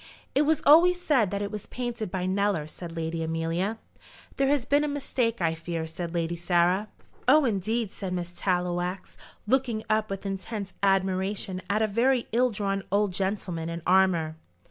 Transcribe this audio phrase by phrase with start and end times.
[0.33, 3.77] "It was always said that it was painted by Kneller," said Lady Amelia.
[4.37, 6.87] "There has been a mistake, I fear," said Lady Sarah.
[7.27, 12.81] "Oh, indeed," said Miss Tallowax, looking up with intense admiration at a very ill drawn
[12.91, 14.37] old gentleman in armour.